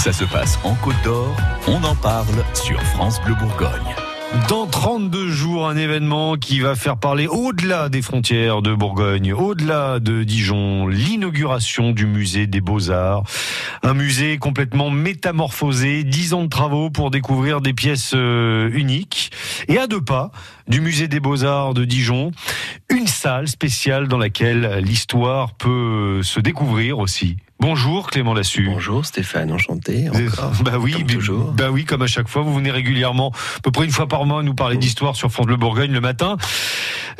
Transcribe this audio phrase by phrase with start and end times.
[0.00, 3.94] Ça se passe en Côte d'Or, on en parle sur France Bleu Bourgogne.
[4.48, 10.00] Dans 32 jours, un événement qui va faire parler au-delà des frontières de Bourgogne, au-delà
[10.00, 13.24] de Dijon, l'inauguration du musée des Beaux-Arts.
[13.82, 19.32] Un musée complètement métamorphosé, 10 ans de travaux pour découvrir des pièces euh, uniques.
[19.68, 20.30] Et à deux pas
[20.66, 22.30] du musée des Beaux-Arts de Dijon,
[22.88, 27.36] une salle spéciale dans laquelle l'histoire peut se découvrir aussi.
[27.60, 28.70] Bonjour Clément Lassu.
[28.72, 30.08] Bonjour Stéphane, enchanté.
[30.08, 31.52] Encore, bah oui, comme toujours.
[31.52, 34.24] Bah oui, comme à chaque fois, vous venez régulièrement, à peu près une fois par
[34.24, 36.38] mois, nous parler d'histoire sur France Bleu Bourgogne le matin.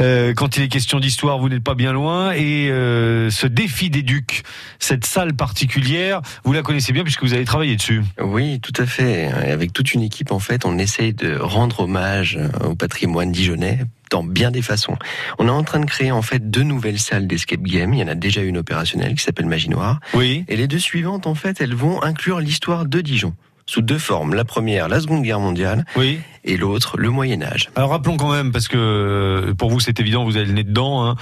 [0.00, 2.32] Euh, quand il est question d'histoire, vous n'êtes pas bien loin.
[2.32, 4.42] Et euh, ce défi des ducs,
[4.78, 8.02] cette salle particulière, vous la connaissez bien puisque vous avez travaillé dessus.
[8.20, 9.30] Oui, tout à fait.
[9.46, 13.80] Et avec toute une équipe, en fait, on essaye de rendre hommage au patrimoine dijonnais
[14.10, 14.96] dans bien des façons.
[15.38, 17.94] On est en train de créer en fait deux nouvelles salles d'escape game.
[17.94, 20.00] Il y en a déjà une opérationnelle qui s'appelle Magie Noire.
[20.14, 20.44] Oui.
[20.48, 23.34] Et les deux suivantes, en fait, elles vont inclure l'histoire de Dijon
[23.70, 24.34] sous deux formes.
[24.34, 26.18] La première, la Seconde Guerre mondiale, Oui.
[26.44, 27.70] et l'autre, le Moyen Âge.
[27.76, 30.64] Alors rappelons quand même, parce que euh, pour vous c'est évident, vous avez le nez
[30.64, 31.14] dedans, hein,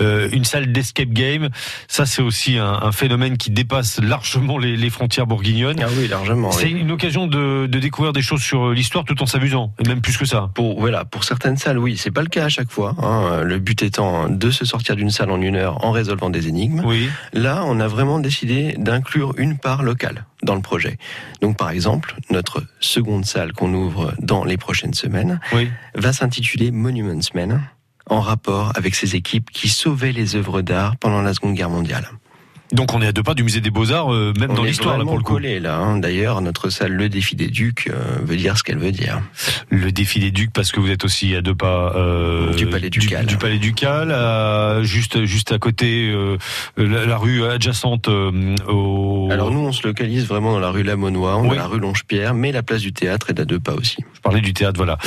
[0.00, 1.48] euh, une salle d'escape game,
[1.88, 5.80] ça c'est aussi un, un phénomène qui dépasse largement les, les frontières bourguignonnes.
[5.82, 6.52] Ah oui, largement.
[6.52, 6.80] C'est oui.
[6.80, 10.16] une occasion de, de découvrir des choses sur l'histoire tout en s'amusant, et même plus
[10.16, 10.50] que ça.
[10.54, 12.94] Pour voilà, pour certaines salles, oui, c'est pas le cas à chaque fois.
[13.02, 13.42] hein.
[13.42, 16.82] Le but étant de se sortir d'une salle en une heure en résolvant des énigmes.
[16.86, 17.08] Oui.
[17.32, 20.96] Là, on a vraiment décidé d'inclure une part locale dans le projet.
[21.42, 25.68] Donc, par exemple, notre seconde salle qu'on ouvre dans les prochaines semaines Oui.
[25.94, 27.60] va s'intituler Monuments Men,
[28.08, 32.08] en rapport avec ces équipes qui sauvaient les œuvres d'art pendant la Seconde Guerre mondiale.
[32.72, 34.98] Donc on est à deux pas du musée des Beaux-Arts, euh, même On dans l'histoire
[34.98, 35.34] là pour le coup.
[35.34, 35.76] collé là.
[35.78, 35.98] hein.
[35.98, 39.20] D'ailleurs, notre salle Le Défi des Ducs euh, veut dire ce qu'elle veut dire.
[39.70, 42.90] Le défi des ducs parce que vous êtes aussi à deux pas euh, Du Palais
[42.90, 43.24] Ducal.
[43.26, 46.12] Du, Palais Ducal, à- juste juste à côté
[46.76, 49.28] la, la rue adjacente au.
[49.30, 51.56] Alors nous, on se localise vraiment dans la rue Lamonnois, on Oui.
[51.56, 53.96] la rue Longe-Pierre, mais la place du théâtre est à deux pas aussi.
[54.14, 54.98] Je parlais du théâtre, voilà.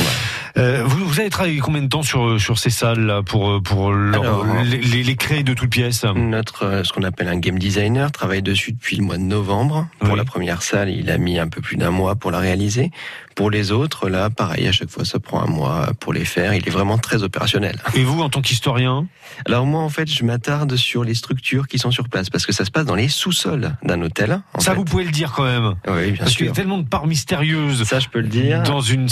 [0.56, 4.22] Vous, vous avez travaillé combien de temps sur sur ces salles là, pour pour leur-
[4.24, 6.06] Alors, les, les, les créer de toutes pièces?
[6.16, 9.88] Notre, ce qu'on appelle un game designer, travaille dessus depuis le mois de novembre.
[10.00, 10.18] Pour Oui.
[10.18, 12.92] la première salle, il a mis un peu plus d'un mois pour la réaliser.
[13.36, 16.54] Pour les autres, là, pareil, à chaque fois, ça prend un mois pour les faire.
[16.54, 17.78] Il est vraiment très opérationnel.
[17.96, 19.08] Et vous, en tant qu'historien,
[19.46, 22.52] Alors moi, en fait, je m'attarde sur les structures qui sont sur place, parce que
[22.52, 24.42] ça se passe dans les sous-sols d'un hôtel.
[24.54, 24.78] en ça fait.
[24.78, 26.52] vous pouvez le dire quand même, Oui, bien parce qu'il y sûr.
[26.52, 27.84] a tellement de parts mystérieuses.
[27.86, 28.62] Ça, je peux le dire.
[28.64, 29.08] dans une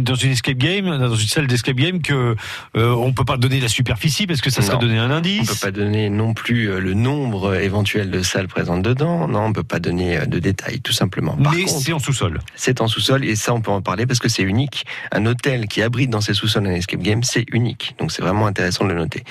[0.00, 2.36] dans une escape game, dans une salle d'escape game que
[2.76, 5.48] euh, on peut pas donner la superficie parce que ça serait donner un On indice.
[5.48, 9.26] peut pas donner non plus euh, le nombre éventuel de salles présentes dedans.
[9.28, 11.36] Non, on peut pas donner euh, de détails, tout simplement.
[11.36, 12.40] Par mais c'est en sous-sol.
[12.54, 14.84] c'est en sous-sol et ça, on peut en parler parce que c'est unique.
[15.12, 17.94] Un hôtel qui abrite dans ses sous-sols un escape game, c'est unique.
[17.98, 19.24] Donc, c'est vraiment intéressant de le noter.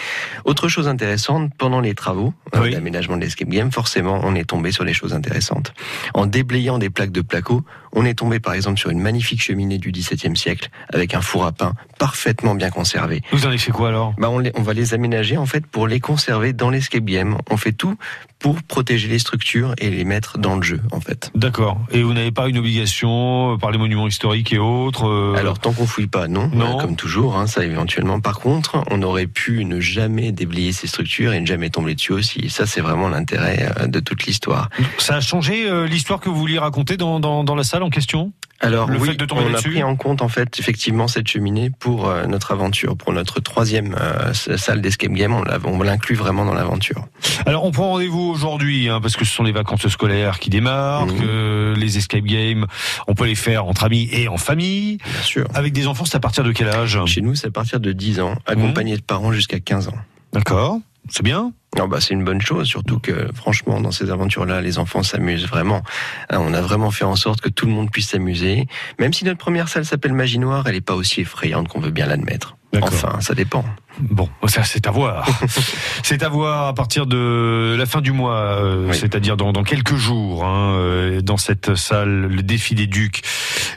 [0.46, 2.72] Autre chose intéressante, pendant les travaux euh, Oui.
[2.72, 5.74] d'aménagement de l'escape game, forcément, on est tombé sur des choses intéressantes.
[6.14, 7.64] En déblayant des plaques de placo,
[7.94, 11.46] on est tombé par exemple sur une magnifique cheminée du XVIIe siècle avec un four
[11.46, 13.22] à pain parfaitement bien conservé.
[13.34, 14.14] Vous en avez fait quoi alors?
[14.18, 17.38] Bah on, les- on va les aménager en fait pour les conserver dans l'escape game.
[17.50, 17.98] On fait tout
[18.42, 21.32] pour protéger les structures et les mettre dans le jeu en fait.
[21.36, 21.80] D'accord.
[21.92, 25.60] Et vous n'avez pas une obligation euh, par les monuments historiques et autres euh, Alors
[25.60, 26.78] tant qu'on fouille pas, non, Non.
[26.78, 28.20] Comme toujours, hein, ça éventuellement.
[28.20, 32.14] Par contre, on aurait pu ne jamais déblayer ces structures et ne jamais tomber dessus
[32.14, 32.50] aussi.
[32.50, 34.70] Ça, c'est vraiment l'intérêt euh, de toute l'histoire.
[34.98, 37.90] ça a changé euh, l'histoire que vous vouliez raconter dans, dans, dans la salle en
[37.90, 38.32] question?
[38.62, 41.28] Alors Le oui, fait de tomber on a pris en compte en fait effectivement cette
[41.28, 45.34] cheminée pour euh, notre aventure, pour notre troisième euh, salle d'escape game.
[45.66, 47.08] On, l'inclut vraiment dans l'aventure.
[47.48, 51.08] Alors on prend rendez-vous aujourd'hui hein, parce que ce sont les vacances scolaires qui démarrent,
[51.08, 51.20] Mhm.
[51.20, 52.68] que les escape games,
[53.08, 54.98] on peut les faire entre amis et en famille.
[54.98, 55.48] Bien sûr.
[55.54, 57.00] Avec des enfants, c'est à partir de quel âge?
[57.08, 59.98] Chez nous, c'est à partir de 10 ans, accompagné de parents jusqu'à 15 ans.
[60.34, 60.80] D'accord.
[61.10, 61.54] C'est bien.
[61.78, 65.48] Non, bah, c'est une bonne chose, surtout que franchement, dans ces aventures-là, les enfants s'amusent
[65.48, 65.84] vraiment.
[66.30, 68.68] Hein, On a vraiment fait en sorte que tout le monde puisse s'amuser.
[69.00, 71.92] Même si notre première salle s'appelle Magie Noire, elle n'est pas aussi effrayante qu'on veut
[71.92, 72.58] bien l'admettre.
[72.82, 73.66] Enfin, ça dépend.
[74.00, 75.28] Bon, ça c'est à voir.
[76.04, 78.96] c'est à voir à partir de la fin du mois, euh, Oui.
[78.98, 83.22] c'est-à-dire dans, dans quelques jours, hein, euh, dans cette salle, le défi des Ducs,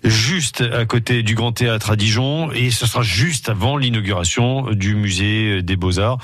[0.05, 4.95] juste à côté du Grand Théâtre à Dijon, et ce sera juste avant l'inauguration du
[4.95, 6.19] musée des Beaux-Arts.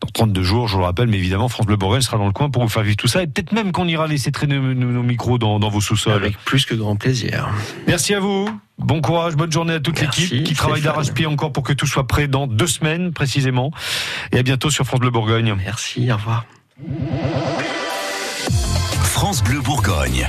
[0.00, 2.32] Dans 32 jours, je vous le rappelle, mais évidemment, France Bleu Bourgogne sera dans le
[2.32, 4.74] coin pour vous faire vivre tout ça, et peut-être même qu'on ira laisser traîner nos,
[4.74, 6.14] nos micros dans, dans vos sous-sols.
[6.14, 7.48] Avec plus que grand plaisir.
[7.86, 8.48] Merci à vous.
[8.76, 12.08] Bon courage, bonne journée à toute l'équipe qui travaille d'arrache-pied encore pour que tout soit
[12.08, 13.72] prêt dans deux semaines précisément.
[14.30, 15.54] Et à bientôt sur France Bleu Bourgogne.
[15.56, 16.44] Merci, au revoir.
[19.02, 20.28] France Bleu Bourgogne.